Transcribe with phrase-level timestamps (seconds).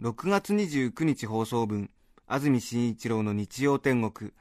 [0.00, 1.88] 6月29日放送分
[2.26, 4.32] 安住紳一郎の日曜天国。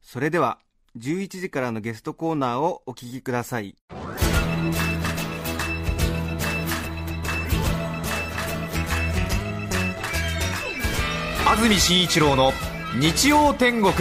[0.00, 0.58] それでは
[0.98, 3.76] 11時からのゲストコーナーをお聞きください。
[11.46, 12.52] 安住紳一郎の
[12.98, 13.92] 日曜天国。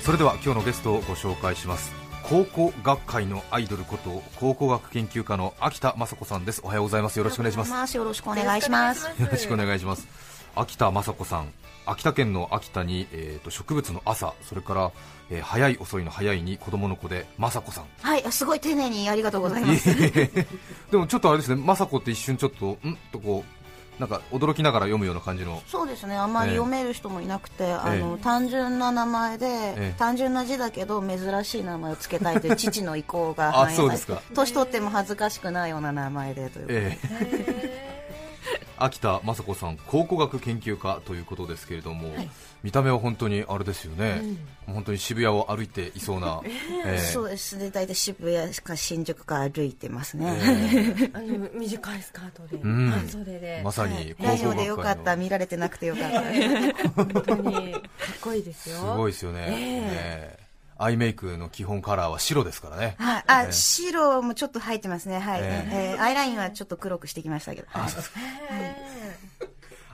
[0.00, 1.99] それでは今日のゲストをご紹介します。
[2.30, 6.60] 考古学会のアイドルこと考古学研究家の秋田雅子さんです。
[6.62, 7.16] おはようございます。
[7.16, 7.96] よろしくお願いします。
[7.96, 9.04] よろしくお願いします。
[9.20, 10.06] よろしくお願いします。
[10.54, 11.52] 秋田雅子さん
[11.86, 14.92] 秋田県の秋田に、えー、と植物の朝それから、
[15.28, 17.84] えー早い遅いの早いに子供の子で雅子さん。
[18.00, 19.92] はい、すごい丁寧にありがとうございます。
[20.92, 22.96] でもちょっとあれですね雅子って一瞬ちょっとん？
[23.10, 23.59] とこう
[24.00, 25.62] なんか驚きながら読むような感じの。
[25.66, 34.22] そうですね、あんまりええ読める人もいなくて、あのえ単純な名前で、え単純な字だけど珍しい名前をつけたいという父の意向があ反映そうですか。
[34.34, 36.98] 年取っても恥ずかしくないような名前でということで、え
[37.86, 37.89] え
[38.80, 42.10] 秋田雅子さん考古学研究家ということですけれども、
[42.62, 44.22] 見た目は本当にあれですよね、
[44.66, 46.40] 本当に渋谷を歩いていそうな、
[46.86, 50.26] ええそうですね、大体渋谷か新宿か歩いてますね。
[50.42, 52.90] え あの短いスカートで、ん。
[52.90, 56.22] 半袖で、えまさに考ラジオ古学でよかった、見られてなくてよかった。
[56.90, 57.82] 本当にかっ
[58.20, 58.78] こいいですよ。
[58.78, 60.49] すごいですよね、ええ
[60.82, 65.18] アイメイクの基本カラーは白ですからね、はい、あ、白もちょっと入ってますね。
[65.18, 65.96] はい、ええ。
[65.98, 67.66] ーアイラインはちょっと黒くしてきましたけど。
[67.68, 67.90] はい。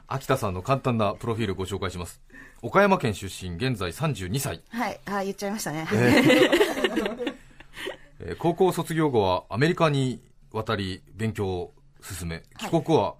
[0.06, 2.20] 秋田さんの簡単なプロフィールご紹介します。
[2.62, 4.62] 岡山県出身現在32歳。
[4.69, 5.88] はい、あ、言っちゃいましたね。
[8.20, 13.14] え ー高校卒業後はアメリカに渡り勉強を進め帰国後は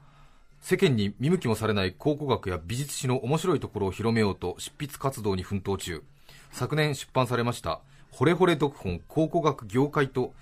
[0.61, 6.03] 世間に見向きもされない考古学や美術史の面白いところを広めようと執筆活動に奮闘中
[6.53, 7.81] 昨年出版されました
[8.11, 10.35] 「ほれほれ読本考古学業界と」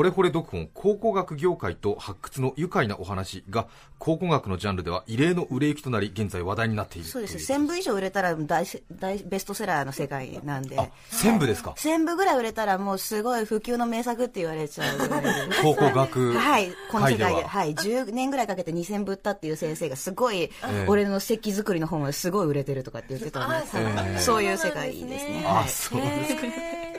[0.00, 3.66] ほれほれ読本考古学業界と発掘の愉快なお話が
[3.98, 7.46] 考古学のジャンルでは異例の売れ行きとなり現在話題になっているそうです。
[7.46, 10.78] とい1000部以上売れたら大せ大ベストセラーの世界なんで。
[10.80, 15.30] あ1000部ですか？1000部ぐらい売れたらもうすごい普及の名作って言われちゃうぐらいで。
[15.62, 17.48] 考古学はい、この世界で、は。
[17.50, 20.50] はい、10年ぐらいかけて2000部売ったっていう先生がすごい、え
[20.88, 25.44] 俺の石器作りの本がすごい売れてるとかって言ってたんで、ええそういう世界ですね。
[25.46, 25.68] あはい。
[25.68, 26.89] そうですか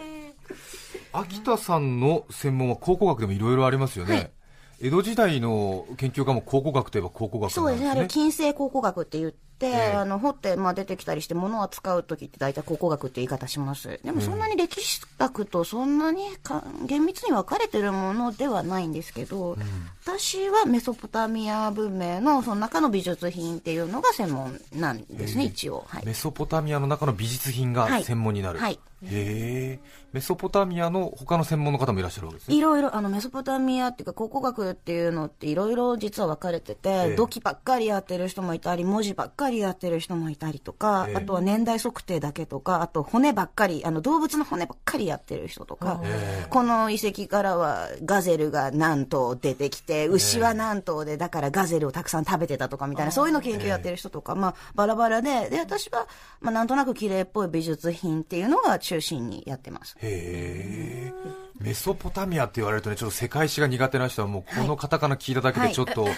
[1.13, 4.31] 秋田さんの専門は考古学でもいろいろありますよね、
[4.79, 8.23] 江戸時代の研究家も考古学といえば考古学そうですね、あれなんですね。
[8.23, 9.93] 近世考古学って言って、ええ。
[9.93, 13.99] あの掘って、まあ、出てきたりして、物を扱う時って大体考古学って言い方します。
[14.03, 19.57] でもそんなに歴史学とそんなにか厳密に分かれてるものではないんですけど、
[20.03, 25.85] 私はメソポタミア文明のその中の美術品っていうのが専門なんですね、一応。
[25.87, 26.05] はい。
[26.05, 28.03] メソポタミアの中の美術品がはい。
[28.03, 28.79] 専門になる、はい。
[29.05, 29.79] へえ。
[30.13, 32.55] メソポタミアの他の専門の方もいらっしゃるわけですね。
[32.55, 37.15] いろいろ、あの、メソポタミアっていうか、考古学っていうのっていろいろ実は分かれてて、え。
[37.15, 41.15] 土器ばっかりやってる人もいたり、文字ばっかりやってる人もいたりとか、ええ。
[41.15, 46.01] あとは年代測定だけとか、あと骨ばっかり、あの、動物の骨ばっかりやってる人とか、
[46.49, 56.07] この遺跡からはガゼルが何頭出てきて、牛は何頭で、だからガゼルをたくさん食べてたとかみたいな、そういうの研究やってる人とか、まあ、バラバラで、で、私は、
[56.39, 59.95] まあ、なんとなく綺麗っぽい美術品っていうのが中心にやってます。
[59.99, 61.51] へえ。
[61.61, 66.13] メソポタミアって言われるとねちょっと世界史が苦手な人はもうこのカタカナ聞いただけでちょっと、はい。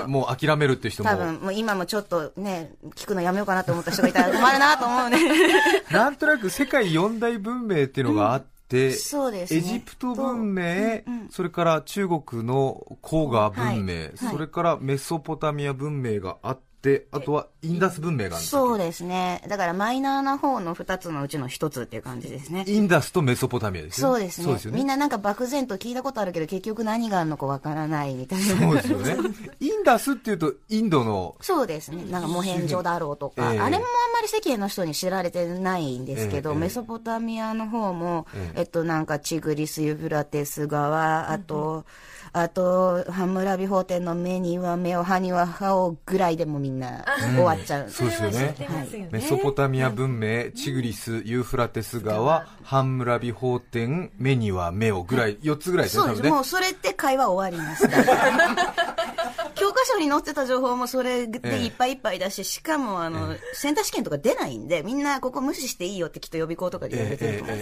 [0.00, 1.10] ねもう諦めるっていう人も。
[1.10, 5.18] 多分、もう今もちょっとね、聞くのやめようかなと思った人がいたら困るなと思うね。
[5.90, 9.58] なんとなく世界四大文明っていうのがあって、そうですね。
[9.58, 11.28] エジプト文明、うんうん。
[11.30, 14.12] それから中国の黄河文明、はい。
[14.16, 19.42] それからメソポタミア文明があって、あとはインダス文明があるそうですね。
[19.48, 22.64] だからマイナーな方の二つのうちの一つっていう感じですね。
[22.68, 28.44] インダスとメソポタミアですよそうですねすよねみんななんか漠然と聞いたことあるけど、結局何があるのかわからないみたいな。
[28.44, 29.16] そうですよね。
[29.58, 32.04] インダスっていうと、インドの、そうですね。
[32.10, 41.84] なんかモヘンジョだろうとか、ええあれもあんまり世間の人に知られてないんですけど、ええメソポタミアの方も、ええっとなんかチグリス・ユフラテス川、あと、
[42.38, 47.02] あと、ハムラビ法典の目には目を、歯には歯をぐらいでもみんな
[47.34, 47.88] 終わっちゃう。
[47.88, 56.28] そうですよね知ってますよねメソポタミア文明、チグリス、ユーフラテス川、ハンムラビ法典、目には目をぐらい、4つぐらいですね、そうです。
[56.28, 57.88] もうそれって会話終わります。
[59.56, 67.56] 教科書に載ってた情報もそれでいっぱいいっぱいだし、しかも、あの、センター試験とか出ないんで、みんなここ無視していいよってきっと予備校とかで言われてると思う。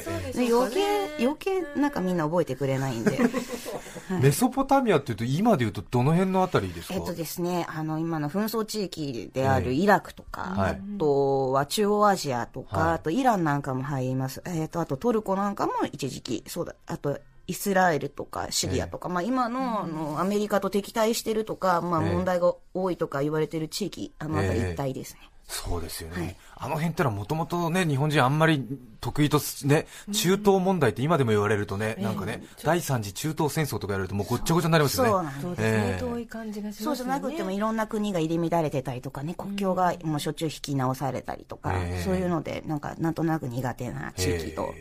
[0.61, 3.19] 余計、余計なんかみんな覚えてくれないんで。
[4.21, 6.95] メソポタミアっていうと今で言うとどの辺のあたりですか？
[6.95, 10.71] えっとですね、あの、今の紛争地域であるイラクとか、はい。
[10.73, 12.95] あとは中央アジアとか、はい。
[12.95, 14.43] あとイランなんかも入ります。
[14.47, 22.13] えっと、あとトルコなんかも一時期、そうだ、あと、イスラエルとかシリアとか、まあ今のあのアメリカと敵対してるとか、まあええ。
[22.13, 25.21] 問題が多いとか言われてる地域、あの辺り一帯ですね。
[25.47, 28.65] そうですよね、はいあの辺ってのはもともとね、日本人あんまり
[29.01, 35.11] 得意とす、ね、中東問題って今でも言われるとね、なんかね、第三次中東戦争とかやるともうごっちゃごちゃになりますよね。
[35.11, 35.23] そう。
[35.23, 36.01] なんですね、ええ。
[36.01, 36.97] 遠い感じがしますよね。
[36.97, 42.03] そうじゃなくてもいろんな国が入り乱れてたりとかね、国境がもうしょっちゅう引き直されたりとか、ええ。
[42.03, 44.75] そういうので、なんかなんとなく苦手な地域と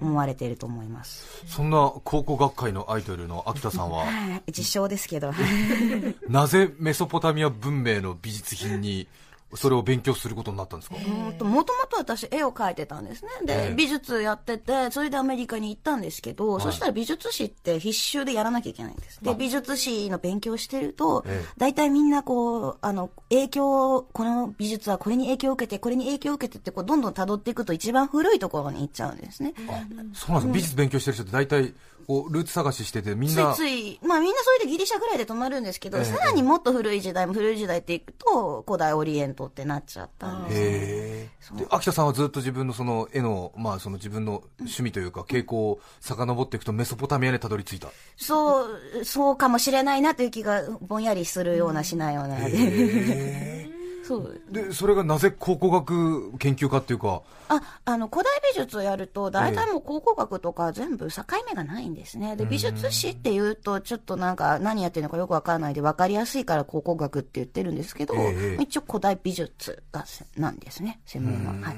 [0.00, 1.44] 思われていると思います。
[1.46, 4.42] そんな考古学会のアイドルの秋田さんは、はい。
[4.48, 5.32] 自称ですけど、
[6.28, 9.06] なぜメソポタミア文明の美術品に
[9.54, 13.30] それを勉強することになったんですか、もともと私絵を描いてたんですね。
[13.44, 13.74] で、ええ。
[13.74, 19.22] 美術やってて、それでアメリカに行ったんですけど、そしたら美術史って必修でやらなきゃいけないんです。
[19.22, 29.54] で、美術史の勉強してるとええ、大体みんなこう、あの、影響、この美術はこれに影響を受けて、これに影響を受けてって、こう、どんどん辿っていくと一番古いところに行っちゃうんですね。
[29.56, 31.74] そうなんですか、美術勉強してる人って大体
[32.08, 36.04] こうルーツ探ししててみんついなつい、まあみんなそれでギリシャぐらいで止まるんですけど、ええ。
[36.06, 47.88] さらにもっと古い時代も古い時代っていくと、古代オリエントってなっちゃったんですで秋田さんはずっと自分のその絵の,、まあ、その自分の趣味というか傾向を遡っていくとメソポタミアにたどり着いた。
[48.16, 53.77] そう、そうかもしれないなという気がぼんやりするようなしないようなで。
[54.08, 54.40] そう。
[54.50, 62.34] でそれがなぜ考古学研究家っていうかあ、あの、古代美術をやると、大体もう考古学とか全部境目がないんですね。
[62.36, 71.68] で、美術史っていうと、ちょっとなんか何やってるのかよくわからないで分かりやすいから考古学って言ってるんですけど、ええ一応古代美術がせなんですね、専門は。
[71.68, 71.76] はい。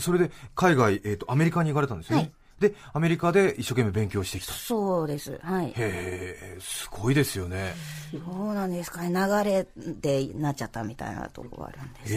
[0.00, 5.38] それで海外、えー、とアメリカに行かれたんですよね、はいでアメリカで一生懸命勉強してきたそうです。
[5.42, 5.68] はい。
[5.68, 7.74] へえすごいですよね
[8.12, 9.08] そうなんですかね。
[9.08, 12.14] 流れでなっちゃったみたいなところがあるんです。
[12.14, 12.16] へ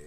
[0.00, 0.04] え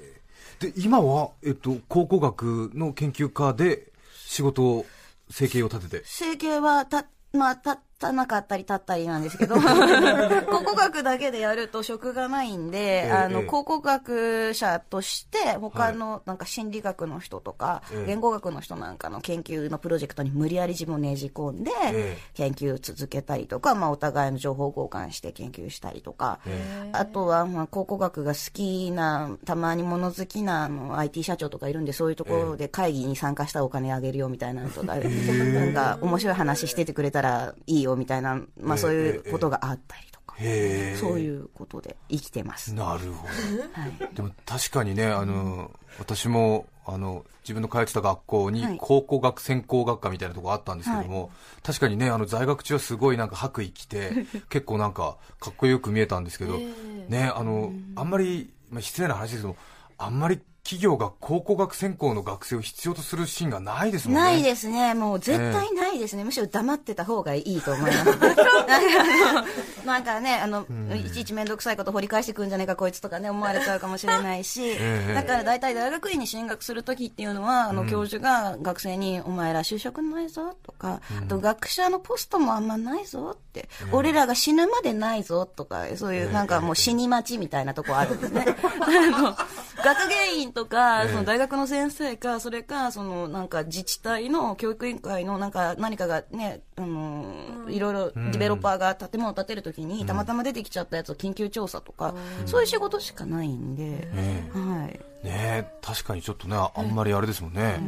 [0.59, 3.91] で今は、えっと、考古学の研究家で
[4.25, 4.85] 仕事を
[5.29, 18.05] 生計を立てて整形はた、まあ、立たなかったり立ったりなんですけど、 考古学だけでやると職がないんで、ええあの、ええ考古学者として、他の、なんか心理学の人とか、ええ。
[18.07, 40.97] 言語学の人なんかの研究のプロジェクトに無理やり自分をねじ込んでええ、研究を続けたりとか、まあ、お互いの情報交換して研究したりとか、えあとは、まあ、考古学が好きな、たまに物好きなあの IT 社長とかいるんで、そういうところで会議に参加したらお金あげるよみたいなのとか、なんか面白い話しててくれたらいいよみたいな、まあそういうことがあったりとか、へえ。
[40.97, 42.73] そういうことで生きてます。
[42.73, 43.91] なるほはい。
[43.99, 48.77] どでも確かにねあの私もあの自分の通ってた学校にはい。
[48.77, 51.31] 考古学専攻学科みたいなとこあったんですけども、
[51.63, 59.55] 確かにねあの在学中はすごいなんか白衣着て 結構なんかかっこよく見えたんですけど、ねあのあんまり、まあ、失礼な話ですけども
[59.97, 64.21] あんまり企業が考古学専攻の学生を必要とするシーンがないですもんね。
[64.21, 64.93] ないですね。
[64.95, 66.23] もう絶対ないですね。
[66.25, 68.05] むしろ黙ってた方がいいと思います。
[68.19, 70.03] なんかあのなん。
[70.07, 88.45] かね、あの、いちいちめんどくさいこと掘り返してくんじゃねえかこいつとかね、思われちゃうかもしれないし、えだから大体大学院に進学するときっていうのは、あの、教授が学生に、お前ら就職ないぞとか、あと学者のポストもあんまないぞって、俺らが死ぬまでないぞとか、そういうなんかもう死に待ちみたいなとこあるんですね。
[88.79, 89.35] あの、
[89.83, 102.15] 学芸員とか、その大学の先生か、それか、そのなんか自治体の教育委員会のなんか何かがね、あの、いろいろディベロッパーが建物を建てるときに、たまたま出てきちゃったやつを緊急調査とか、
[102.47, 104.07] そういう仕事しかないんで、
[104.51, 104.99] はい。
[105.23, 107.79] ねえ確かにちょっとねあんまりあれですもんね、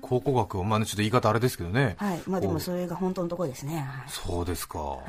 [0.00, 2.22] 考古学はまあねちょっと言い方あれですけどね、はい。
[2.26, 3.78] まあでもそれが本当のところですね。
[3.78, 4.10] はい。
[4.10, 5.06] そうですか、はい。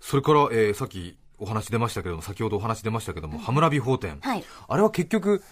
[0.00, 4.44] それから、えーさっきお話出ましたけども先ほどお話出ましたけども、ハムラビ法典、はい。
[4.68, 5.42] あれは結局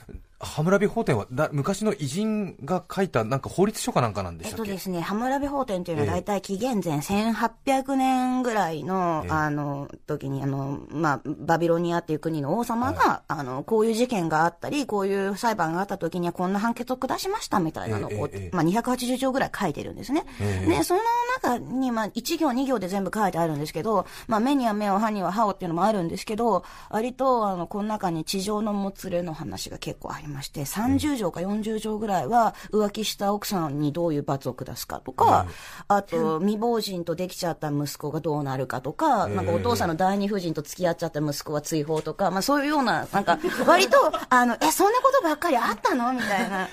[0.40, 6.20] ハムラビ法典はだ昔の偉人が書いたなんか法律書かなんかなんでえしっけ、ったとですね、ハムラビ法典というのはええ。
[6.20, 9.30] 大体紀元前1800年ぐらいの、ええ。
[9.32, 20.24] あの、時に、あの、まあ、バビロニアっていう国の王様が、あの、こういう事件があったり、こういう裁判があった時にはこんな判決を下しましたみたいなのを、ええええまあ、280条ぐらい書いてるんですね。
[20.40, 20.66] ええ。
[20.68, 21.00] で、その
[21.42, 35.46] 中に、まあ、1行2行で全部書いてあるんですけど、まあ、目には目を、歯には歯をっていうのもあるんですけど、割と、あの、この中に地上のもつれの話が結構ありりまして、30条か40条ぐらいは浮気した奥さんにどういう罰を下すかとか、
[35.88, 46.68] あと未亡人とできちゃった息子がどうなるかとか、なんかお父さんの第二夫人と付き合っちゃった息子は追放とか、まあそういうような、なんか割と、あの、え、そんなことばっかりあったのみたいな、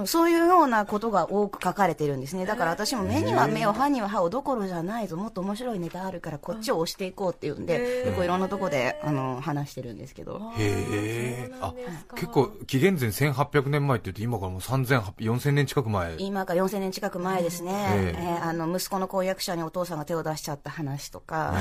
[0.00, 2.44] うん、そういうようなことが多く書かれてるんですね。
[2.46, 10.40] だから私も目には目を、歯には歯をどころじゃないぞ、もっと面白いネタあるからこっちを押していこうっていうんで、結構いろんなとこで、あの、話してるんですけど。
[10.56, 11.52] へえ。
[11.60, 11.72] あ
[12.14, 12.50] 結構
[12.88, 16.16] 紀元前1800年前って言うと今からもう3800 4000年近く前。
[16.18, 18.22] 今から4000年近く前ですね、ええ。
[18.22, 21.54] えーあの息子の婚約者にお父さんが手を出しちゃった話とか、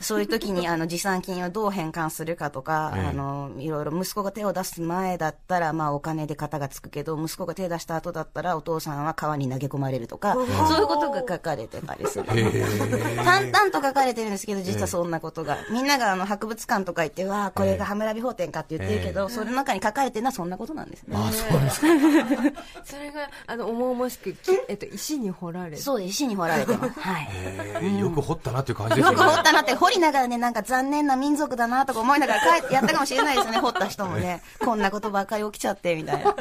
[0.00, 3.06] そういう時にあの持参金をどう返還するかとか、ええ。
[3.08, 10.40] あのいろいろ息子が手を出す前だったら、まあ、お金で型がつくけど息子が手を出した後だったらお父さんは川に投げ込まれるとか、そ
[10.78, 12.24] ういうことが書かれてたりする。
[12.24, 15.58] 淡々と書かれてるんですけど、実はそんなことが。
[15.70, 21.16] みんながあの博物館とか行って、わあ、これがハムラビ法典かって言ってるけど、それの中に書かれてるのはそんなことなんですね。
[21.16, 21.86] あそうですか
[22.84, 24.74] それがあの重々しくき、え？
[24.74, 26.98] っと、石に掘られてそう石に掘られてます。
[27.00, 27.20] は
[27.80, 28.00] い。
[28.00, 34.42] よく掘ったなっていう感じですよねよく掘ったなって、掘りながらね、なんか残念な民族だなとか思いながら帰ってやったかもしれないですよね、 掘った人もね。
[34.60, 36.34] こんなことばっかり起きちゃって、みたいな。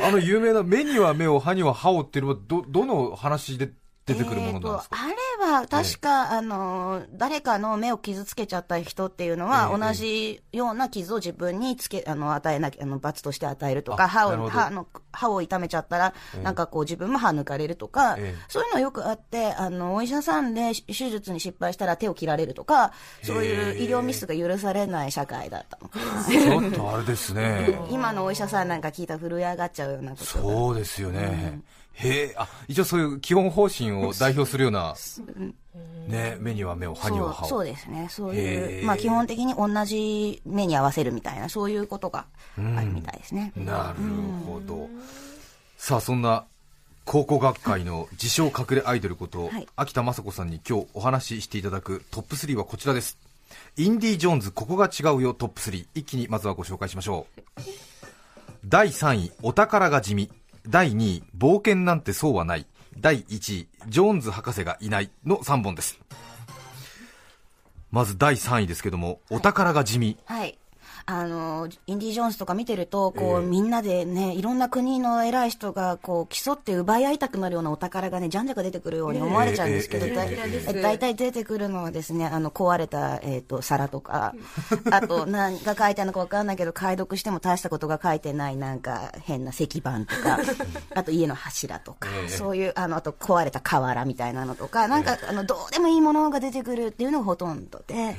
[0.00, 3.70] あの有名な目には目を歯には歯をっていうのはどどの話で
[4.08, 16.42] 出てくるものなんですか、えーとあれは確か、あの誰かの目を傷つけちゃった人っていうのは、ええ同じような傷を自分につけあの与えなきゃあの罰として与えるとかあ歯を歯の歯を痛めちゃったら、ええ。
[16.42, 18.38] なんかこう自分も歯抜かれるとか、ええ。
[18.48, 25.88] そういうのよくあってあのお医者さんで手術に失敗したら手を切られるとかそういう医療ミスが許されない社会だったの。
[26.28, 27.78] ちょっとあれですね。
[27.90, 30.30] 今のお医者さんなんか聞いたら震え上がっちゃうようなことが。
[30.30, 31.60] そうですよね、
[31.98, 34.94] へえあ一応そういう基本方針を代表するような、
[36.06, 37.48] ね、目には目を歯には歯を。
[37.48, 38.08] そうそうですね。
[38.10, 42.26] そうへいう、ーまあ、基本的に同じ目に合わせるみたいなそういうことが
[42.56, 44.04] あるみたいですね、なる
[44.46, 44.88] ほど。
[45.76, 46.44] さあそんな
[47.04, 49.66] 考古学会の自称隠れアイドルこと、はい。
[49.76, 53.18] 秋田雅子さんに今日お話ししていただくトップ3はこちらです。
[53.76, 57.60] インディ・ジョーンズここが違うよトップ3一気にまずはご紹介しましょう。
[58.66, 60.30] 第3位お宝が地味
[60.66, 62.66] 第2位冒険なんてそうはない。
[62.98, 66.00] 第1位ジョーンズ博士がいないの3本です。
[67.90, 70.58] まず第3位ですけどもお宝が地味、はい
[71.06, 80.06] あのインディ・ジョーンズとか見てるとこう、みんなでねいろんな国の偉い人がこう競って奪い合いたくなるようなお宝がねじゃんじゃか出てくるように思われちゃうんですけど、
[80.82, 84.34] 大体出てくるのはですねあの壊れた、えー、と皿とか
[84.90, 90.38] あと何が書いてあるのか分かんないけど解読しても大したことが書いてないなんか変な石板とか
[90.94, 98.16] あと家の柱とか、ええそういうあのあと壊れた瓦みたいなのとかなんか、あのどうでもいいものが出てくるっていうのがほとんどで。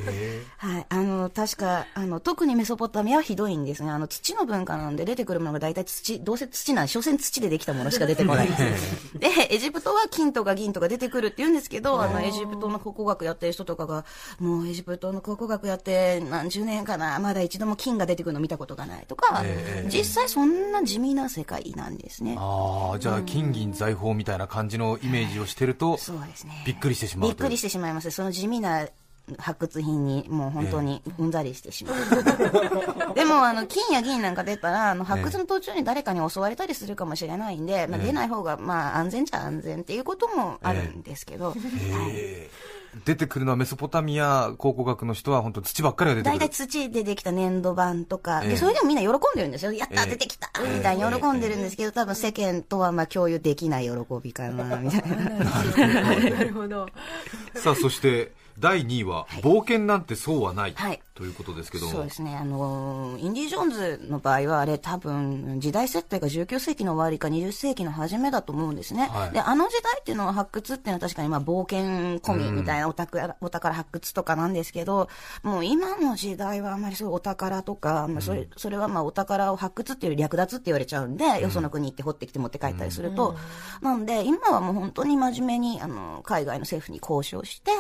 [0.57, 3.91] はい、あの確かあの特にメソポタミアはひどいんですね。
[3.91, 9.17] あの土の文化なんで出てくるものが大体土どうせ土なんで所詮土でできたものしか出てこないんです。
[9.17, 14.03] でエジプトは金とか銀とか出てくるって言うんですけどあのエジプトの考古学やってる人とかが
[14.37, 22.35] もうエジプトの考古学やって何十年かなまだ一度も金が出てくるの見たことがないとか、ええ実際そんな地味な世界なんですね。
[22.37, 26.63] ああじゃあ金銀財宝みたいな感じのイメージをしてると、そうですね。
[26.65, 27.29] びっくりしてしまう。
[27.29, 28.11] びっくりしてしまいます。
[28.11, 28.87] その地味な
[29.37, 31.95] 発掘品にもう本当にうんざりしてしまう、
[33.15, 38.05] でもあの金や銀なんか出たらあの発掘の途中に誰かに襲われたりするかもしれないんで、まあ、ええ。
[38.07, 42.49] 出ない方がまあ安全じゃ安全っていうこともあるんですけど、はい。
[43.05, 46.39] 出てくるのはメソポタミア考古学の人は本当土ばっかりが出てくる。
[46.39, 48.49] 大体土でできた粘土板とか、ええ。
[48.49, 55.17] でそれでもみんな喜んでるんですよ、やった、ええ出てきたみたいに喜んでるんですけど、多分世間とはまあ共有できない喜びかなみたいな。
[55.37, 56.87] なるほど。
[57.55, 61.85] さあそして第2位は、冒険なんてそうはない、はいということですけど。
[61.87, 69.31] もそうですね、あのインディ・ジョーンズの場合は、あれ、多分時代設定が19世紀の終わりか20世紀の初めだと思うんですね、はい。
[69.31, 75.09] であの時代っていうのは発掘っていうのは確かにまあ冒険込みみたいなお宝,、お宝発掘とかなんですけど、
[75.43, 83.35] もう今の時代はあんまりそういうお宝とか、まあ、それそれはまあお宝を発掘っていうより略奪って言われちゃうんで、よその国行って掘ってきて持って帰ったりすると、
[83.81, 87.71] なんで、今はもう本当に真面目にあの海外の政府に交渉して、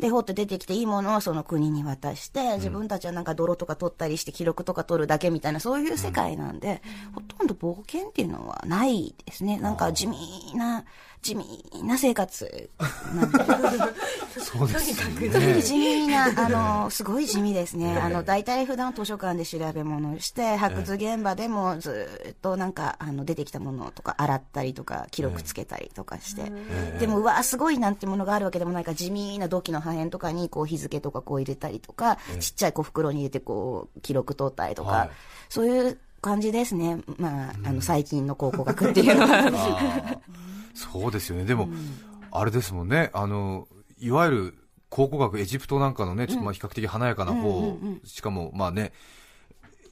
[0.00, 6.82] で掘って出てきていいものをその国に渡して、自分たちはなんか泥とか取ったりして記録とか取るだけみたいなそういう世界なんで、
[7.14, 9.58] ほとんど冒険っていうのはないですね。
[9.58, 10.16] なんか地味
[10.54, 10.84] な
[11.22, 11.44] 地味
[11.84, 12.70] な生活。
[13.14, 13.38] なんで
[14.38, 17.98] そうですよ特にね地味な、あの、すごい地味ですね。
[17.98, 26.50] あの、大体普段図書館で調べ物をして、発掘現場でもずっとなんか、あの、出てきたものとか洗ったりとか、記録つけたりとかして。
[26.98, 35.10] でも、うわ、すごいなんてものがあるわけでもないから、地味な土器の破片とかに、こう、日付とかこう入れたりとか、ちっちゃい小袋に入れてこう、記録取ったりとか、はい。
[35.50, 37.00] そういう感じですね。
[37.18, 40.20] まあ、あの、最近の考古学っていうのは。
[40.74, 41.68] そうですよね、でも、
[42.30, 44.54] あれですもんね、あのいわゆる
[44.88, 48.92] 考古学、エジプトなんかのね、ちょっとまあ比較的華やかな方、しかもまあね、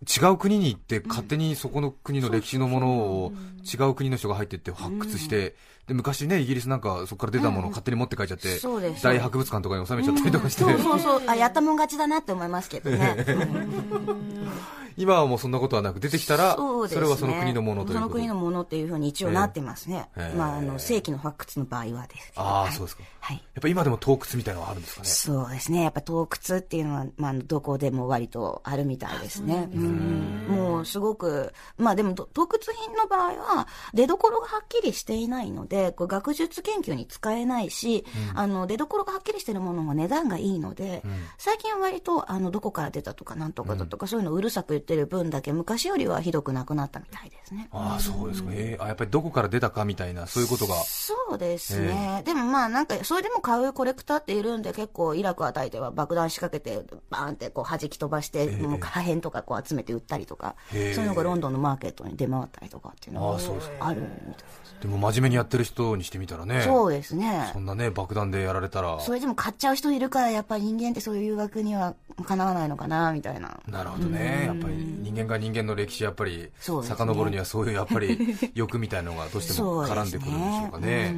[0.06, 3.32] 違う国に行って、勝手にそこの国の歴史のものを
[3.64, 5.56] 違う国の人が入っていって発掘して、
[5.86, 8.60] で昔ね、イギリスなんかそこから出たものを勝手に持って帰っちゃって
[9.02, 11.22] 大博物館とかに収めちゃったりとかして、そうそうそう。
[11.26, 13.24] あ、やったもん勝ちだなって思いますけどね。
[14.98, 16.94] 今はもうそんなことはなく、出てきたら、そね。
[16.94, 20.08] れはその国のものというその国のものっていうふうに一応なってますね。
[20.16, 22.42] ええまあ、あの、正規の発掘の場合はですけど。
[22.42, 23.02] ああ、はいそうですか。
[23.20, 23.36] はい。
[23.36, 25.08] やっぱ今でも洞窟みたいなのがあるんですかね？
[25.08, 25.82] そうですね。
[25.82, 29.68] やっぱ洞窟っていうのは、まあ、どこでも割とあるみたいですね。
[29.72, 41.02] うんもうすごく、まあでもど洞窟品の場合は、出所がはっきりしていないので、こう学術研究に使えないし、あの、出所がはっきりしてるものも値段がいいので、
[41.36, 47.68] 最近は割と、あの、どこから出たとかなんとかだとか、そういうのをうるさく言ってる分だけ昔よりはひどくなくなったみたいですね。
[47.72, 48.50] ああ、そうですか。
[48.52, 50.74] ええあ、やっぱりどこから出たかみたいな、そういうことが。
[50.84, 52.22] そうですね。
[52.24, 63.38] でもまあなんか、それでも買うコレクターっているんで、結構イラク与えては爆弾仕掛けて、バーンってこう弾き飛ばして、もう破片とかこう集めて売ったりとか、そうへえいうのがロンドンのマーケットに出回ったりとかっていうのが
[63.80, 64.68] あるみたいです。
[64.80, 66.62] でも真面目にやってる人にしてみたらね。
[66.62, 67.58] そうですねそ。
[67.58, 69.00] んなね、爆弾でやられたら。
[69.00, 73.58] それでも買っちゃう人いるから、やっぱり人間ってそういう誘惑にはかなわないのかな、みたいな。
[73.66, 74.44] なるほどね。
[74.46, 76.50] やっぱり人間が人間の歴史やっぱりね。
[76.58, 81.14] 遡るにはそういうやっぱり 欲みたいなのがどうしても絡んでくるんでしょうかね。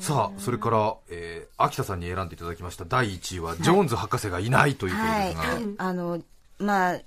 [0.00, 5.84] さあ、それから、えー、秋田さんに選んでいただきました第1位は、ジョーンズ博士がいないということはいですが、。
[5.84, 6.20] あの、
[6.58, 6.98] まあ、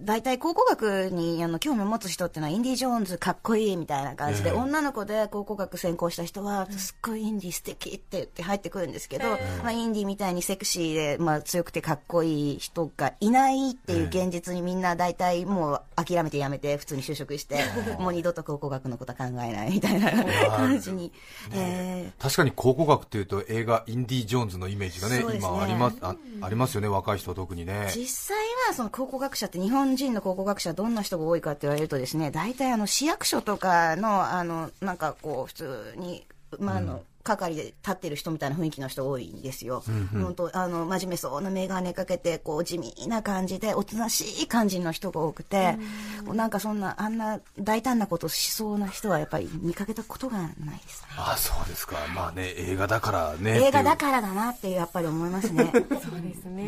[0.00, 4.56] 大体考古学にあの興味を持つ人っていうのはインディ・ジョーンズかっこいいみたいな感じで、ええ。
[4.56, 9.28] 女の子で考古学専攻した人はすっごいインディ素敵って言って入ってくるんですけど、
[9.62, 17.60] まあ、インディみたいにセクシーで、まあ、強くてかっこいい人がいないっていう現実にみんな大体もう諦めてやめて普通に就職して、
[17.98, 20.10] もう二度と考古学のこと考えないみたいな
[20.48, 21.12] 感じに。
[21.52, 25.36] えー確かに考古学っていうと映画インディ・ジョーンズのイメージがね、ね。
[25.36, 27.90] 今ありますあありますよね、若い人は特にね。
[27.94, 28.36] 実際
[28.68, 36.24] はその考古学者って日本人の考古学者どんな人が多いかって言われるとですね大体あの市役所とかのあのなんかこう普通に
[36.58, 39.82] まああの、係で立ってる人みたいな雰囲気の人多いんですよ。
[40.12, 45.78] 本当あの真面目そうな眼鏡かけてこう地味な感じでおとなしい感じの人が多くて、
[46.26, 51.08] こうなんかそんなあんな大胆なことしそうな人はやっぱり見かけたことがないですね。
[51.16, 51.96] あそうですか。
[52.14, 53.66] まあね、映画だからね。
[53.66, 53.96] 映画だら。
[53.96, 55.70] からだなってやっぱり思いますね。
[55.72, 56.62] そうですね。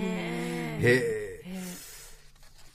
[0.80, 1.23] へえ。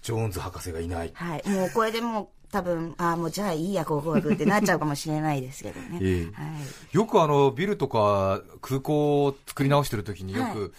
[0.10, 1.12] ジョーンズ博士がいない。
[1.14, 1.50] はい。
[1.50, 6.00] もうこれでもう多分、ああ、もうじゃあいいや、考古学ってなっちゃうかもしれないですけどね。
[6.02, 6.96] ええはい。
[6.96, 10.72] よくあのビルとか空港を作り直してるときによく、はい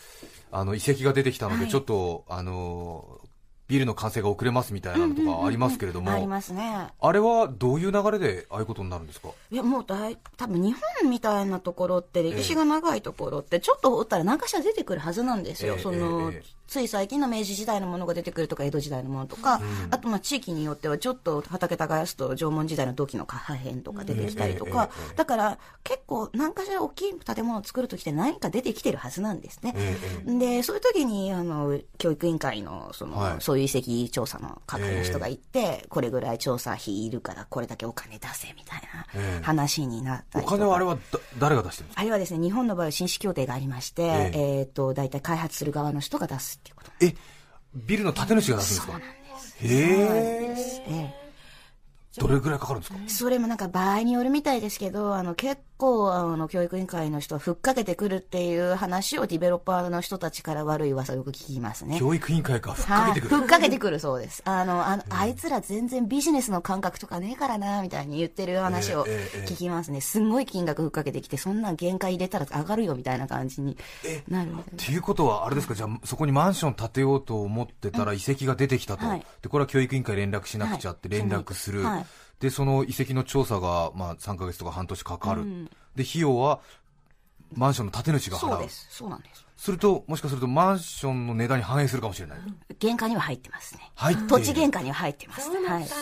[0.53, 3.21] あの遺跡が出てきたので、はいちょっとあの
[3.69, 6.89] ビルの完成が遅れますみたいなのとかありますけれども、ありますね。
[7.01, 9.29] あれはどういう流れでああいうことになるんですか？
[9.53, 15.75] いや、もう大、多分日本みたいなところって、歴史が長いところって、ちょっと掘ったら何かしら出てくるはずなんですよ。
[15.75, 29.75] ええその、ええつい最近の明治時代のものが出てくるとか、江戸時代のものとか、あとまあ地域によってはちょっと畑耕すと縄文時代の土器の破片とか出てきたりとか、だから結構何かしら大きい建物を作るときって何か出てきてるはずなんですね。
[29.77, 33.37] ええで、そういう時に、あの、教育委員会の、その、はい。
[33.41, 38.83] そういう遺跡調査の係の人が行って、これぐらい調査費いるから、これだけお金出せ、みたい
[39.15, 39.41] ええ。
[39.41, 40.57] な話になったおりとか。
[40.59, 41.01] 金はあれはだ
[41.39, 42.01] 誰が出してるんですか？
[42.03, 44.31] あれはですね、日本の場合、紳士協定がありまして、え
[44.61, 44.63] え。
[44.63, 46.60] っ、と、大体開発する側の人が出す
[47.01, 47.15] え
[47.75, 49.01] ビルの建主が出すんですか？
[49.63, 50.55] へ
[50.89, 51.15] え
[52.19, 52.99] どれぐらいかかるんですか？
[53.07, 61.99] それもなんか場合によるみたいですけど、あの結構あの教育委員会の人はふっかけてくるっていう話をディベロッパーの人たちから悪い噂をよく聞きますね。
[61.99, 64.43] 教育委員会がふっかけてくる、はい、ふっかけてくるそうです。
[64.45, 69.07] あの、あの、あいつら全然ビジネスの感覚とかねえからな、みたいに言ってる話を
[69.47, 70.03] 聞きますね。
[70.03, 73.79] すんごい金額ふっかけてきて、そんな限界入れたら上がるよ、みたいな感じに
[74.29, 79.27] なるっていうことは、あれですか、じゃあ、そこにマンション建てようと思ってたら、遺跡が出てきたと、はい。
[79.41, 81.19] でこれは教育委員会連絡しなくちゃってはい。
[81.19, 82.07] 連絡する、はい
[82.41, 85.45] でその遺跡の調査が、まあ、3か月とか半年かかる、
[85.95, 86.61] で費用は
[87.55, 88.89] マンションの建主が払うそうです。
[88.91, 89.47] そうなんです。
[89.61, 92.39] すると、もしかするとマンションの値段に反映するかもしれない、
[92.81, 93.91] 原価には入ってますね。
[93.95, 95.51] 入って土地原価には入ってます。
[95.51, 95.85] はい。
[95.85, 95.95] す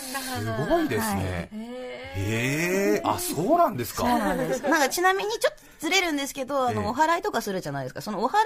[0.69, 4.03] ごいですね、へえあそうなんですか。
[4.03, 4.63] そうなんです。
[4.63, 8.01] なんかちなみにちょっとずれるんですけど、あの、ええお払いとかするじゃないですか。
[8.01, 8.37] そのお払い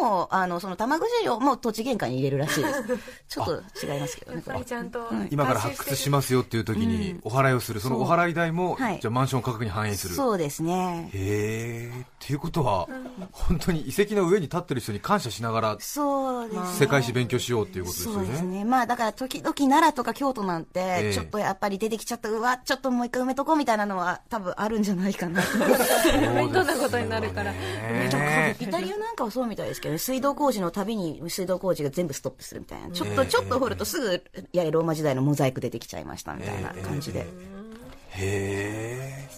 [0.00, 2.82] 代も、あの、その玉くじ料も土地原価に入れるらしいです。
[3.28, 4.64] ちょっと違いますけどね、これ。
[4.64, 9.00] ちゃんと今から発掘しますよっていう時にお払いをする、そのお払い代も、はい。
[9.00, 10.14] じゃあマンション価格に反映する。
[10.14, 11.10] そうですね。
[11.12, 12.88] へえっていうことは、
[13.32, 16.62] 本当に遺跡の上に立ってる人に感謝しながらそうですね。
[16.80, 18.18] 世界史勉強しようっていうことですよね。
[18.18, 18.64] そうですね。
[18.64, 25.42] まあだから時々奈良とか京都なんてええ、ちょっとやっぱり出てきちゃった、うわ、ちょっともう一回埋めとこうみたいなのは多分あるんじゃないかな。
[25.42, 27.52] どんなことになるから。
[27.52, 32.90] ねイタリアなんかはそうみたいですけどね、水道工事のたびに水道工事が全部ストップするみたいな。
[32.90, 37.20] ちょっと、ちょっと掘るとすぐ、いや、ローマ時代のモザイク出てきちゃいましたみたいな感じで。
[37.20, 37.26] へ
[38.14, 39.28] え。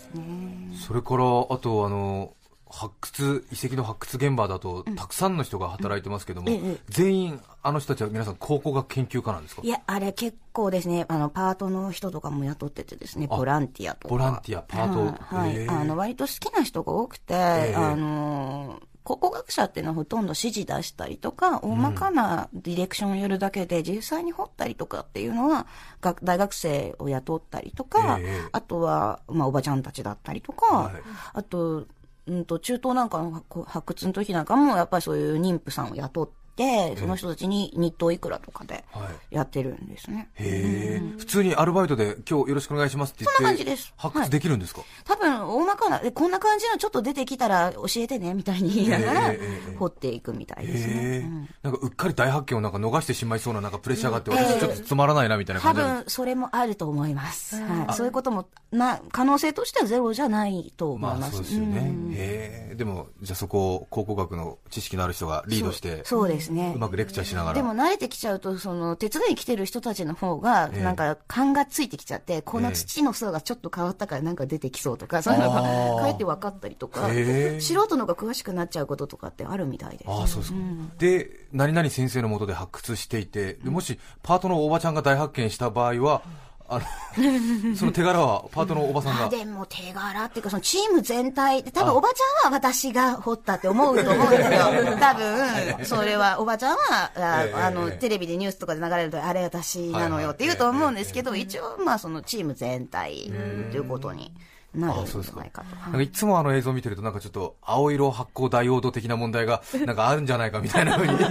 [0.86, 2.34] それから、あと、あの、
[2.74, 9.62] 発掘、遺跡の発掘現場だと、たくさんの人が働いてますけども、ええ全員、あの人たちは皆さん考古学研究家なんですか？
[9.62, 14.14] いや、あれ結構ですね、あの、パートの人とかも雇っててですね、あボランティアとか。
[14.14, 15.24] ボランティアパート。
[15.36, 15.56] はい。
[15.56, 15.68] はい。
[15.68, 25.66] あの、割と好きな人が多くて、えあの、考古学者っていうのはほとんど指示出したりとか、大まかなディレクションをやるだけで、実際に掘ったりとかっていうのは、
[26.00, 28.48] 学大学生を雇ったりとか、ええ。
[28.50, 30.92] あとは、まあ、おばちゃんたちだったりとか、はい。
[31.34, 31.84] あと、
[32.26, 39.34] うんと、中東なんかの発発掘の時なんかも、やっぱりそういう妊婦さんを雇って、その人たちに日当いくらとかではい。
[39.34, 40.28] やってるんですね。
[40.34, 43.92] へえ、普通にアルバイトで今日よろしくお願いしますって言って、そんな感じです。
[43.96, 49.34] 発掘できるんですか、多分、大まかな、えこんな感じのちょっと出てきたら教えてね、みたいに言いながら
[49.78, 51.48] 掘っていくみたいですへね。
[51.62, 57.56] え、なんかうっかり大発見をなんか逃してしまいそうななんかプレッシャーがあって、ええ私ちょっとつまらないなみたいな多感じなんで分、それもあると思います。
[57.62, 57.94] はい。
[57.94, 61.32] そういうことも、な、可能性としてはゼロじゃないと思まあいます。
[61.32, 61.78] そうですよね。
[61.78, 62.12] うん。
[62.12, 62.74] へえ。
[62.74, 66.72] でも、じゃあそこを考古学の知識のある人がリードして、そうですね。
[66.74, 67.54] うまくレクチャーしながら。
[67.54, 80.10] でも慣れてきちゃうと、その、手伝いに来てる人たちの方が、ええなんか、勘がついてきちゃって、この土の層がちょっと変わったからなんか出てきそうとか、そういうのが、かえって分かったりとかへえ、素人の方が詳しくなっちゃうこととかってあるみたいです。
[80.10, 80.58] ああ、そうですか。
[80.98, 86.22] で、何々先生のもとで発掘していて、でもしパートのおばちゃんが大発見した場合は、
[86.66, 86.84] あの、
[87.76, 89.26] その手柄はパートのおばさんが。
[89.26, 94.58] あでも手柄っていうか、そのチーム全体で、多分おばちゃんは私が掘ったって思うと思うんですよ。
[94.98, 103.30] 多分、それは、おばちゃんは、あええあの、ええテレビでニュースとかで流れると、あれ私なのよって言うと思うんですけど、一応、まあそのチーム全体
[103.70, 104.32] ということに
[104.74, 105.76] なるんじゃないかと。
[105.76, 111.12] なんかいつもあの映像を見てると、なんかちょっと青色発光ダイオード的な問題が なんかあるんじゃないかみたいなふうに。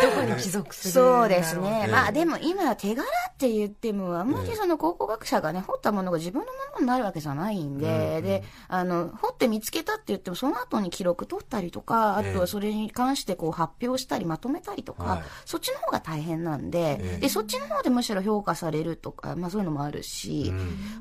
[0.00, 1.82] どこに帰属するそうですね。
[1.86, 1.92] ええ。
[1.92, 15.22] まあでも今は手柄って言っても、あんまりその考古学者がね、掘ったものが自分のものになるわけじゃないんで、で、あの、掘って見つけたって言っても、その後に記録取ったりとか、あとはそれに関してこう発表したりまとめたりとか、はい。
[15.44, 20.52] そっちの方が大変なんで、ええで、そっちの方でむしろ評価されるとか、まあそういうのもあるし、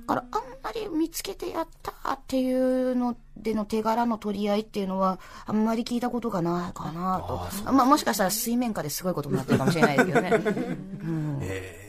[0.07, 7.71] だからあんまり見つけてやったっていうのでの手柄の取り合いっていうのは、あんまり聞いたことがないかなと。
[7.71, 11.88] まあもしかしたら水面下ですごいことになってるかもしれないですけどね。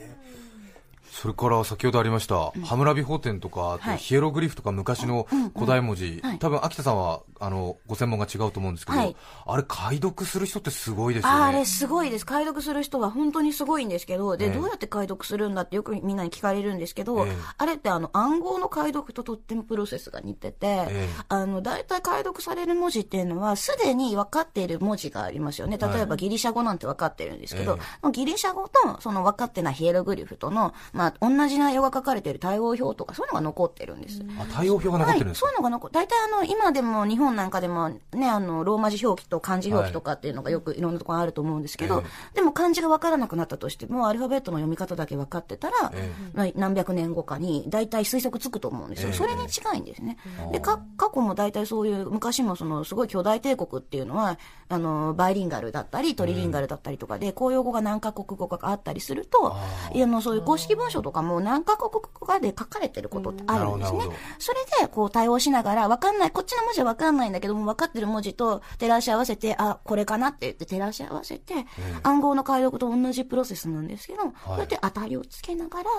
[1.11, 3.97] それから先ほどありました、ハムラビ法典とか、はい。
[3.97, 6.39] ヒエログリフとか昔の古代文字、はい。
[6.39, 9.15] 多分秋田さんはあのご専門が違うと思うんですけど、はい。
[9.45, 11.35] あれ、解読する人ってすごいですよね。
[11.35, 12.25] ああれすごいです。
[12.25, 14.51] 解読する人は本当にすごいんですけど、で、ええ。
[14.51, 17.35] どうやって解読するんだってよくみんなに聞かれるんですけど、ええ。
[17.57, 21.09] あれってあの暗号の解読ととってもプロセスが似てて、ええ。
[21.27, 25.77] あの、大体解読される文字っていうのは、すでに分かっている文字がありますよね。
[25.77, 34.21] 例えばギリシャ語なんて分かってるんですけど、えギリシャ語とその分かってないヒエログリフとの、まあ、同じ内容が書かれている対応表とか、そういうのが残ってるんです。
[34.39, 49.09] あ対応表が残ってるんですか、はい、そういうのが残大体あの、今でも日本なんかでもね、あの、ローマ字表記と漢字表記とかっていうのがよくいろんなところにあると思うんですけど、えでも漢字が分からなくなったとしても、アルファベットの読み方だけ分かってたら、えまあ何百年後かに大体推測つくと思うんですよ。
[49.09, 49.15] ええ。
[49.15, 50.17] それに近いんですね。
[50.51, 54.37] で、か過去も大体そういう、昔もそのすごい巨大帝国っていうのは、
[54.69, 59.55] あの、バイリンガルだったり、トリリンガルだったりとかで、公用語が何カ国語かあったりすると、
[59.93, 63.99] いやあのそういう公式文書とかも何カ国語かで書かれてることってあるんですね。
[64.37, 71.65] それで、こう、対応しながら、わかんない、こっちの文字はわかんないんだけども、わかってる文字と照らし合わせて、あ、これかなって言って照らし合わせて、
[72.03, 75.89] 暗号の解読と同じプロセスなんですけど、こうやって当たりをつけながら、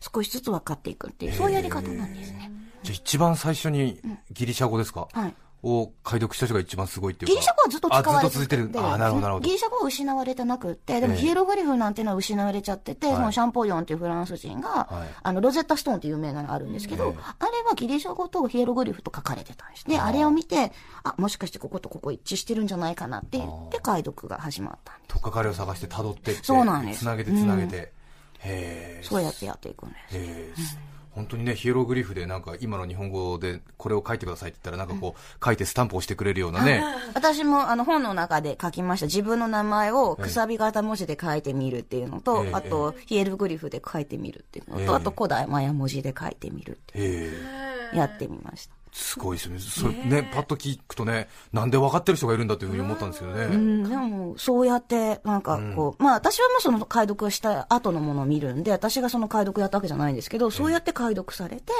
[0.00, 2.50] 少しずつ分かっていくっていう、そういうやり方なんですね。
[2.82, 7.32] じゃあ一番最初にギリシャ語ですか、はいを解読した人が一番すごいっていうか。
[7.32, 8.70] ギリシャ語はずっと使われててる。
[8.76, 9.52] あ、なるほど、なるほどギ。
[9.52, 19.84] リシャ語は失われてなくって、でもええヒエログリフなんていうのは失われちゃってて、はいそのシャンポリオンっていうフランス人が、はいあの、ロゼッタストーンっていう有名なのがあるんですけど、あれはギリシャ語とヒエログリフと書かれてたんです。
[19.86, 26.44] で、あれを見て、あ、もしかしてこことここ一致してるんじゃないかなって言って解読が始まったんでとっかかりを探して辿ってって。
[26.44, 27.76] そうなんですつなげてつなげて。
[27.76, 27.92] へ
[28.40, 29.00] え。
[29.02, 29.10] す。
[29.10, 30.00] そうやってやっていくんです。
[30.12, 36.82] えー本当にね、ヒエログリフでなんか今の日本語でこれを書いてくださいって言ったらなんかこう書いてスタンプをしてくれるようなね。
[37.14, 39.06] 私もあの本の中で書きました。
[39.06, 47.70] 自分の名前をくさび型文字で書いてみるっていうのと、ええあとヒエログリフで書いてみるっていうのと、ええあと古代マヤ文字で書いてみるっていう。
[47.94, 48.79] やってみました。
[48.92, 53.44] すごいですよね、それねパッと聞くとね、なんで分かってる人がいるんだというふうに思ったんですけどね。
[53.44, 61.72] うん、でも、そうやって、なんかこう、まあ私はもうその解読をした後のものを見るんで、私がその解読やったわけじゃないんですけど、そうやって解読されて、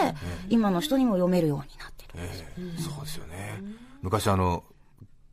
[0.49, 2.11] 今の人にも読めるようになってる。
[2.17, 2.81] ええ。
[2.81, 3.63] そうですよね、
[4.03, 4.63] 昔あの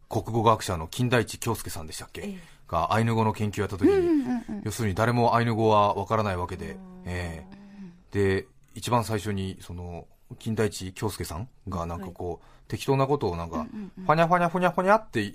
[0.09, 2.37] 国語学者の金田一京介さんでしたっけ、
[2.67, 4.23] がアイヌ語の研究をやった時に、
[4.63, 7.57] 要するに誰もアイヌ語はわからないわけで、ええ。
[8.11, 10.05] で一番最初にその
[10.39, 15.33] 金田一京介さんがなんかこう、適当なことをなんか、ファニャファニャファニャファニャって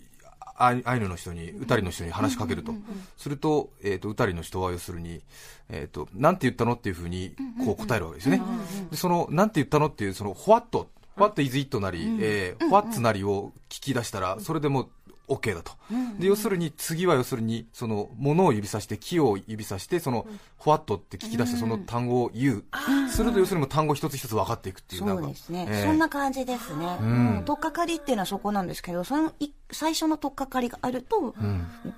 [0.57, 2.73] アイヌの人に、ウタリの人に話しかけると、
[3.17, 5.21] すると、えっ、と、ウタリの人は要するに、
[5.69, 8.43] えっ、と、なんて言ったのっていうふうに、こう答えるわけですね。
[8.91, 14.89] でその、なんて言ったのっていう、その、フォワット、フォワットイズイットなり、えーフォワッツなりを聞き出したら、それでも
[15.35, 15.73] OK だと。
[16.19, 20.27] で、要するに、次は要するに、その、物を指さして、木を指さして、その、
[20.59, 22.65] フォワットって聞き出したその単語を言う。
[23.11, 25.23] すると、要するに単語一つ一つ分かっていくっていう、なんか。
[25.23, 26.99] そうですね、ええそんな感じですね。
[27.01, 27.43] うん。
[27.45, 31.35] とっかかりっていうのはそこなんですけど、そのい最初のとっかかりがあると、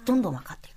[0.05, 0.73] どんどん分かっていく。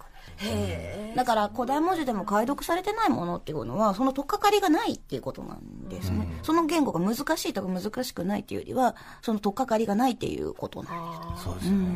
[1.15, 11.43] だから古代文字でも解読されてないものっていうのはその取っかかりがないっていうことなんですね、その言語が難しいとか難しくないっていうよりはその取っかかりがないっていうことなんです。
[11.43, 11.87] そうですよね。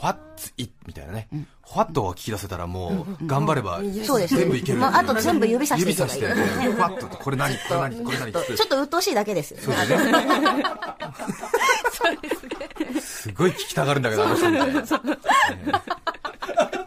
[0.00, 1.28] ファッツイみたいなね。
[1.66, 4.78] ファットを聞き出せたらもう、頑張れば、そうです全部いける。
[4.78, 9.54] まああと全部指さして指さして、ファットってこれ何これ何これ何ってちょっと鬱陶しいだけです。
[9.54, 9.76] よ ね。
[13.00, 14.84] すごい聞きたがるんだけど、あの人みたいな。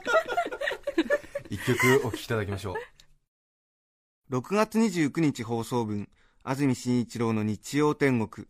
[1.63, 4.35] 一曲お聴きいただきましょう。
[4.35, 6.09] 6月29日放送分
[6.43, 8.47] 安住紳一郎の日曜天国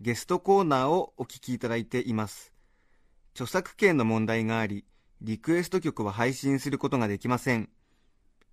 [0.00, 2.52] ゲストコーナーをお聞きいただいています
[3.34, 4.84] 著作権の問題があり
[5.20, 7.68] リクエスト曲は配信することができません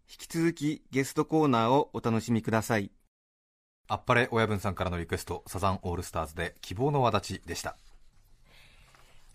[0.07, 2.91] 引き続きゲストコーナーをお楽しみください
[3.87, 7.77] あっぱれ親分さんからのリクエスト、サザンオールスターズで希望の輪立ちでした。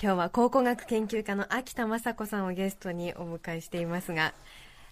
[0.02, 4.32] 今日は考古学研究家の秋田雅子さんをゲストにお迎えしていますが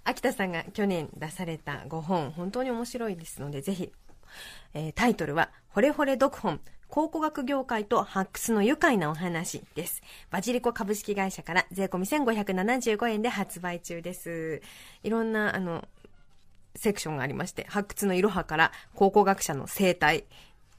[0.04, 3.90] 秋田さんが去年出された5本本当に面白いですのでぜひ、
[4.74, 10.02] えータイトルは「ほれほれ読本考古学業界と発掘の愉快なお話」です。
[10.30, 14.60] バジリコ株式会社から税込1575円で発売中です。
[15.02, 15.88] いろんなあの
[16.76, 20.24] セクションがありまして発掘のいろはから考古学者の生態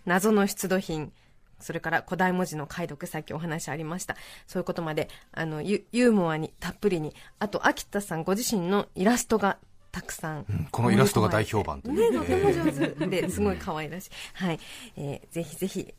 [0.06, 1.12] 謎の出土品
[1.60, 4.15] それから古代文字の解読さっきお話ありました。
[4.48, 9.58] そういうことまであのユユーモアにたっぷりにあと秋田さんご自身のイラストが
[9.91, 12.12] たくさん、このイラストが大評判という。
[12.12, 14.60] ねとても上手ですごい可愛らしい、はい。
[14.98, 15.93] えーぜひぜひ、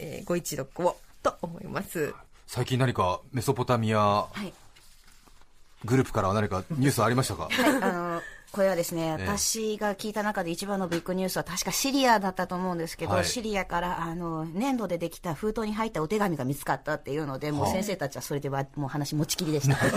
[0.00, 2.12] えーご一読をと思います。
[2.46, 4.52] 最近何かメソポタミアはい。
[5.84, 7.48] グループからは何かニュースありましたか？
[7.82, 8.22] あの
[8.54, 19.74] これはですね、ええ私が聞いた中で一番のビッグニュースは確かシリアだったと思うんですけど、はいシリアからあの粘土でできた封筒に入ったお手紙が見つかったっていうので、もうはあ先生たちはそれではもう話持ちきりでした。
[19.74, 19.88] は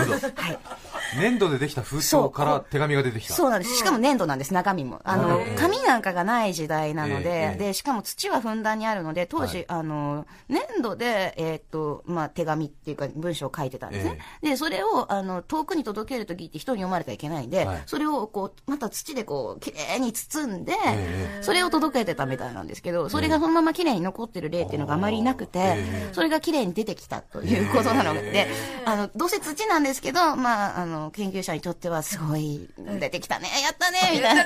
[0.51, 0.59] い、
[1.21, 3.33] 粘土でできた封筒から手紙が出てきた。
[3.35, 3.75] そうなんです。
[3.75, 5.01] しかも粘土なんです、中身も。
[5.03, 14.17] あの、紙なんかがない時代なので、ええで、しかも土はふんだんにあるので、当時、はいあの、粘土で、えーっと、まあ、手紙っていうか文章を書いてたんですね。
[14.41, 28.47] で、それを、あの、遠くに届けるときって人に読まれてはいけないんで、はいそれを、こう、また土でこう、きれいに包んで、えそれを届けてたみたいなんですけど、それがそのままきれいに残ってる例っていうのがあまりなくて、ええそれがきれいに出てきたということなので、
[28.85, 32.67] あの、どうせ土なんですけど、まあ、あの、研究者にとってはすごい、
[32.99, 34.43] 出てきたね、やったね、みたいな。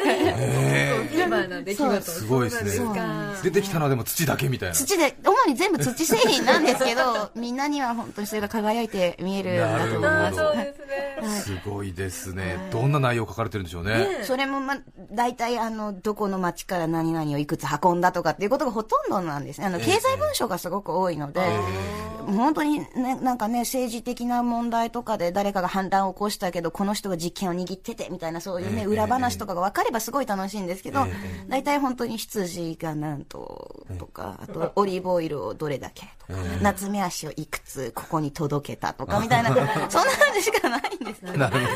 [2.02, 3.44] すごいですねそうなんですか？
[3.44, 4.76] 出てきたのはでも土だけみたいな。
[4.76, 10.38] 土で、主に全部土製品なんですけど、みんなには本当にそれが輝いて見えるんだと思います。
[10.38, 11.02] なるほどそうですね
[11.42, 12.58] すごいですね。
[12.72, 13.90] どんな内容書かれてるんでしょうね。
[14.23, 14.77] それも、ま、
[15.12, 19.67] 大体、あの、どこの町から何々をいくつ運んだとかっていうことがほとんどなんですね。
[19.67, 21.41] あの、経済文書がすごく多いので、
[22.21, 31.12] 本当にね、なんかね、政治的な問題とかで誰かが反乱を起こしたけど、この人が実権を握ってて、みたいなそういうね、ええ裏話とかが分かればすごい楽しいんですけどえ、
[31.47, 41.34] 大体本当に羊がなんと、とか、あと、オリーブオイルをどれだけとか、夏目足をいくつここに届けたとか、みたいな、そんな感じしかないんですね。
[41.38, 41.71] なるほど。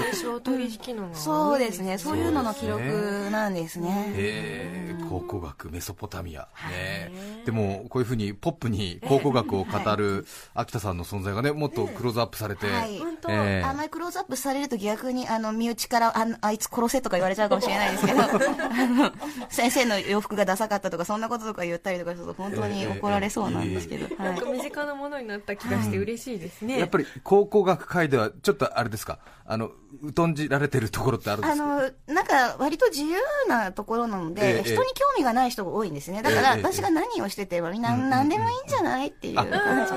[1.14, 4.14] そうですね、そういうのの記録なんですね。
[4.16, 7.12] えー、考古学メソポタミア、ね、
[7.46, 12.98] でもこういうふうにポップに考古学を語る秋田さんの存在がねもっとクローズアップされて、はい。
[13.00, 19.12] 本当えーあんまりクローズアップされると逆にあの身内からあのあいつ殺せとか言われちゃうかもしれないですけど あの
[19.50, 26.80] 先生の洋服がダサかったとかそんなこととか言ったりとかすると本当に怒られそうなんですけど、はいなんか身近なものになった気がして嬉しいですね。
[26.80, 29.20] やっぱり考古学界ではちょっとあれですか？
[29.48, 29.70] あの
[30.16, 31.66] 疎んじられてるところってあるんであすか？
[32.08, 33.16] のなんか割と自由
[33.48, 34.84] なところなので、ええ人に興
[35.18, 36.22] 味がない人が多いんですね。
[36.24, 39.46] だからええ私が何をしててもみんな何でもいいんじゃないっていう感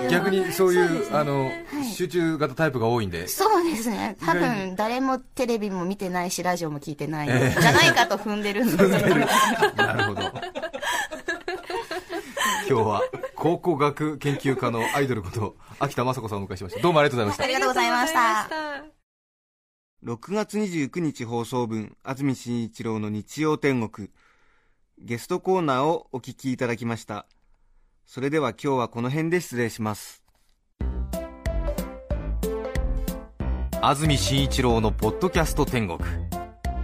[0.02, 1.18] じで逆にそういうそうですね。
[1.18, 1.50] あの、
[1.94, 3.26] 集中型タイプが多いんで。
[3.28, 4.16] そうですね。
[4.24, 8.88] 多分誰もテレビも見てないしラジオも聞いてないんじゃないかと踏んでるんで。
[9.76, 10.20] なるほど。
[12.68, 13.02] 今日は
[13.34, 16.82] 考古学研究家のアイドルこと秋田雅子さんをお迎えしました。
[16.82, 17.44] どうもありがとうございました。
[17.44, 18.20] ありがとうございました。
[18.20, 18.98] ありがとうございました
[20.04, 24.10] 6月29日放送分安住紳一郎の日曜天国。
[25.00, 27.26] ゲストコーナーをお聞きいただきました
[28.10, 30.22] それでは今日はこの辺で失礼します。
[33.82, 35.98] 安住紳一郎のポッドキャスト天国。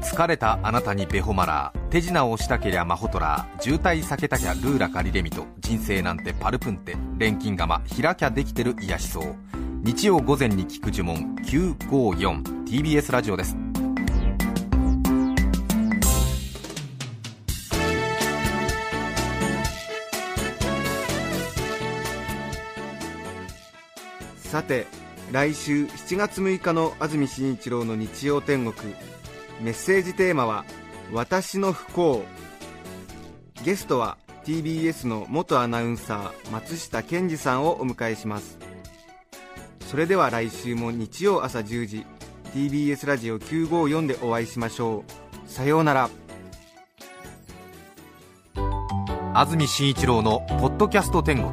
[0.02, 9.34] 疲れたあなたにベホマラー手品をしたけりゃマホトラー渋滞避けたきゃルーラかリレミと人生なんてパルプンテ錬金釜開きゃできてる癒しそう。
[9.82, 13.63] 日曜午前に聞く呪文 954TBS ラジオです。
[24.54, 24.86] さて
[25.32, 28.94] 来週7月6日の安住紳一郎の日曜天国。
[29.60, 30.64] メッセージテーマは
[31.12, 32.24] 「私の不幸」
[33.64, 38.56] ゲストは TBS の元アナウンサー松下健二さんをお迎えします。
[39.88, 42.06] それでは来週も日曜朝10時
[42.54, 45.02] TBS ラジオ954でお会いしましょ
[45.48, 45.50] う。
[45.50, 46.10] さようなら。
[49.34, 51.52] 安住紳一郎の「ポッドキャスト天国」